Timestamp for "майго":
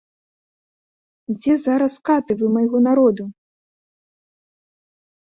2.55-2.79